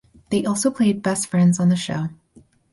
They 0.31 0.45
also 0.45 0.71
played 0.71 1.03
best 1.03 1.27
friends 1.27 1.59
on 1.59 1.69
the 1.69 1.75
show. 1.75 2.07